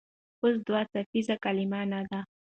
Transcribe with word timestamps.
اوس 0.41 0.55
دوه 0.67 0.81
څپیزه 0.91 1.35
کلمه 1.43 1.81
نه 1.91 2.01
ده. 2.09 2.19